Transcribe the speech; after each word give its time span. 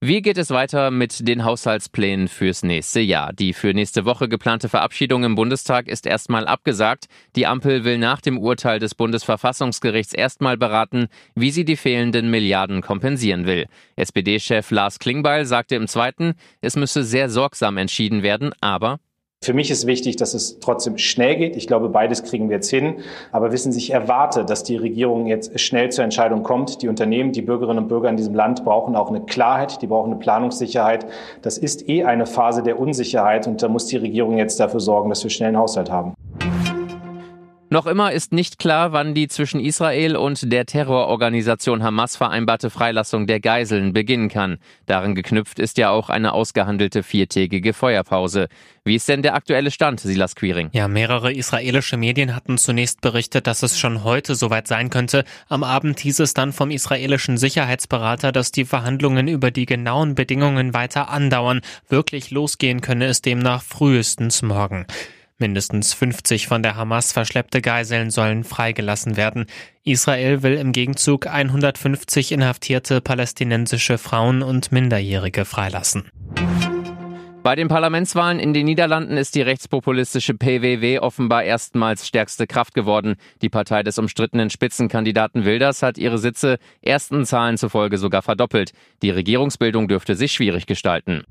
Wie 0.00 0.22
geht 0.22 0.38
es 0.38 0.50
weiter 0.50 0.92
mit 0.92 1.26
den 1.26 1.42
Haushaltsplänen 1.42 2.28
fürs 2.28 2.62
nächste 2.62 3.00
Jahr? 3.00 3.32
Die 3.32 3.52
für 3.52 3.74
nächste 3.74 4.04
Woche 4.04 4.28
geplante 4.28 4.68
Verabschiedung 4.68 5.24
im 5.24 5.34
Bundestag 5.34 5.88
ist 5.88 6.06
erstmal 6.06 6.46
abgesagt. 6.46 7.06
Die 7.34 7.48
Ampel 7.48 7.82
will 7.82 7.98
nach 7.98 8.20
dem 8.20 8.38
Urteil 8.38 8.78
des 8.78 8.94
Bundesverfassungsgerichts 8.94 10.14
erstmal 10.14 10.56
beraten, 10.56 11.08
wie 11.34 11.50
sie 11.50 11.64
die 11.64 11.74
fehlenden 11.76 12.30
Milliarden 12.30 12.80
kompensieren 12.80 13.44
will. 13.44 13.66
SPD-Chef 13.96 14.70
Lars 14.70 15.00
Klingbeil 15.00 15.44
sagte 15.46 15.74
im 15.74 15.88
zweiten, 15.88 16.34
es 16.60 16.76
müsse 16.76 17.02
sehr 17.02 17.28
sorgsam 17.28 17.76
entschieden 17.76 18.22
werden, 18.22 18.52
aber 18.60 19.00
für 19.48 19.54
mich 19.54 19.70
ist 19.70 19.86
wichtig, 19.86 20.16
dass 20.16 20.34
es 20.34 20.58
trotzdem 20.58 20.98
schnell 20.98 21.36
geht. 21.36 21.56
Ich 21.56 21.66
glaube, 21.66 21.88
beides 21.88 22.24
kriegen 22.24 22.50
wir 22.50 22.56
jetzt 22.56 22.68
hin. 22.68 22.96
Aber 23.30 23.52
wissen 23.52 23.72
Sie, 23.72 23.78
ich 23.78 23.90
erwarte, 23.90 24.44
dass 24.44 24.64
die 24.64 24.76
Regierung 24.76 25.26
jetzt 25.26 25.58
schnell 25.60 25.90
zur 25.90 26.04
Entscheidung 26.04 26.42
kommt. 26.42 26.82
Die 26.82 26.88
Unternehmen, 26.88 27.32
die 27.32 27.40
Bürgerinnen 27.40 27.84
und 27.84 27.88
Bürger 27.88 28.10
in 28.10 28.16
diesem 28.16 28.34
Land 28.34 28.64
brauchen 28.64 28.96
auch 28.96 29.08
eine 29.08 29.22
Klarheit, 29.22 29.80
die 29.80 29.86
brauchen 29.86 30.10
eine 30.10 30.20
Planungssicherheit. 30.20 31.06
Das 31.40 31.56
ist 31.56 31.88
eh 31.88 32.04
eine 32.04 32.26
Phase 32.26 32.62
der 32.62 32.78
Unsicherheit 32.78 33.46
und 33.46 33.62
da 33.62 33.68
muss 33.68 33.86
die 33.86 33.96
Regierung 33.96 34.36
jetzt 34.36 34.60
dafür 34.60 34.80
sorgen, 34.80 35.08
dass 35.08 35.22
wir 35.22 35.30
schnell 35.30 35.48
einen 35.48 35.58
Haushalt 35.58 35.90
haben. 35.90 36.12
Noch 37.70 37.86
immer 37.86 38.12
ist 38.12 38.32
nicht 38.32 38.58
klar, 38.58 38.92
wann 38.92 39.12
die 39.12 39.28
zwischen 39.28 39.60
Israel 39.60 40.16
und 40.16 40.50
der 40.50 40.64
Terrororganisation 40.64 41.82
Hamas 41.82 42.16
vereinbarte 42.16 42.70
Freilassung 42.70 43.26
der 43.26 43.40
Geiseln 43.40 43.92
beginnen 43.92 44.30
kann. 44.30 44.56
Darin 44.86 45.14
geknüpft 45.14 45.58
ist 45.58 45.76
ja 45.76 45.90
auch 45.90 46.08
eine 46.08 46.32
ausgehandelte 46.32 47.02
viertägige 47.02 47.74
Feuerpause. 47.74 48.48
Wie 48.84 48.94
ist 48.94 49.06
denn 49.06 49.20
der 49.20 49.34
aktuelle 49.34 49.70
Stand, 49.70 50.00
Silas 50.00 50.34
Quiring? 50.34 50.70
Ja, 50.72 50.88
mehrere 50.88 51.30
israelische 51.30 51.98
Medien 51.98 52.34
hatten 52.34 52.56
zunächst 52.56 53.02
berichtet, 53.02 53.46
dass 53.46 53.62
es 53.62 53.78
schon 53.78 54.02
heute 54.02 54.34
soweit 54.34 54.66
sein 54.66 54.88
könnte. 54.88 55.24
Am 55.50 55.62
Abend 55.62 56.00
hieß 56.00 56.20
es 56.20 56.32
dann 56.32 56.54
vom 56.54 56.70
israelischen 56.70 57.36
Sicherheitsberater, 57.36 58.32
dass 58.32 58.50
die 58.50 58.64
Verhandlungen 58.64 59.28
über 59.28 59.50
die 59.50 59.66
genauen 59.66 60.14
Bedingungen 60.14 60.72
weiter 60.72 61.10
andauern. 61.10 61.60
Wirklich 61.90 62.30
losgehen 62.30 62.80
könne 62.80 63.04
es 63.06 63.20
demnach 63.20 63.62
frühestens 63.62 64.40
morgen. 64.40 64.86
Mindestens 65.40 65.94
50 65.94 66.48
von 66.48 66.64
der 66.64 66.74
Hamas 66.74 67.12
verschleppte 67.12 67.62
Geiseln 67.62 68.10
sollen 68.10 68.42
freigelassen 68.42 69.16
werden. 69.16 69.46
Israel 69.84 70.42
will 70.42 70.54
im 70.54 70.72
Gegenzug 70.72 71.28
150 71.28 72.32
inhaftierte 72.32 73.00
palästinensische 73.00 73.98
Frauen 73.98 74.42
und 74.42 74.72
Minderjährige 74.72 75.44
freilassen. 75.44 76.10
Bei 77.44 77.54
den 77.54 77.68
Parlamentswahlen 77.68 78.40
in 78.40 78.52
den 78.52 78.66
Niederlanden 78.66 79.16
ist 79.16 79.36
die 79.36 79.42
rechtspopulistische 79.42 80.34
PWW 80.34 80.98
offenbar 80.98 81.44
erstmals 81.44 82.06
stärkste 82.06 82.48
Kraft 82.48 82.74
geworden. 82.74 83.14
Die 83.40 83.48
Partei 83.48 83.84
des 83.84 83.96
umstrittenen 83.96 84.50
Spitzenkandidaten 84.50 85.44
Wilders 85.44 85.82
hat 85.82 85.98
ihre 85.98 86.18
Sitze 86.18 86.58
ersten 86.82 87.24
Zahlen 87.24 87.56
zufolge 87.56 87.96
sogar 87.96 88.22
verdoppelt. 88.22 88.72
Die 89.02 89.10
Regierungsbildung 89.10 89.86
dürfte 89.86 90.16
sich 90.16 90.32
schwierig 90.32 90.66
gestalten. 90.66 91.22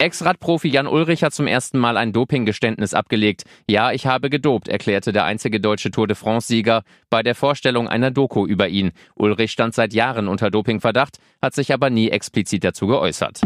Ex-Radprofi 0.00 0.68
Jan 0.68 0.86
Ulrich 0.86 1.24
hat 1.24 1.34
zum 1.34 1.48
ersten 1.48 1.78
Mal 1.78 1.96
ein 1.96 2.12
Dopinggeständnis 2.12 2.94
abgelegt. 2.94 3.44
Ja, 3.68 3.90
ich 3.90 4.06
habe 4.06 4.30
gedopt, 4.30 4.68
erklärte 4.68 5.12
der 5.12 5.24
einzige 5.24 5.60
deutsche 5.60 5.90
Tour 5.90 6.06
de 6.06 6.14
France-Sieger 6.14 6.82
bei 7.10 7.24
der 7.24 7.34
Vorstellung 7.34 7.88
einer 7.88 8.12
Doku 8.12 8.46
über 8.46 8.68
ihn. 8.68 8.92
Ulrich 9.16 9.50
stand 9.50 9.74
seit 9.74 9.92
Jahren 9.92 10.28
unter 10.28 10.50
Dopingverdacht, 10.50 11.18
hat 11.42 11.54
sich 11.54 11.74
aber 11.74 11.90
nie 11.90 12.10
explizit 12.10 12.62
dazu 12.62 12.86
geäußert. 12.86 13.40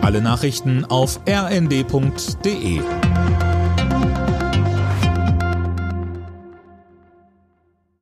Alle 0.00 0.22
Nachrichten 0.22 0.84
auf 0.84 1.20
rnd.de 1.28 2.80